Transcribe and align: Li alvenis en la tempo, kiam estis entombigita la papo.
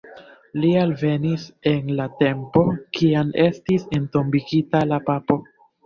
Li 0.61 0.71
alvenis 0.83 1.45
en 1.73 1.93
la 2.01 2.09
tempo, 2.23 2.65
kiam 2.99 3.33
estis 3.47 3.89
entombigita 4.01 4.87
la 4.95 5.05
papo. 5.13 5.45